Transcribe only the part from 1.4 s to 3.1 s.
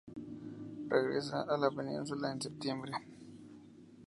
a la península en septiembre.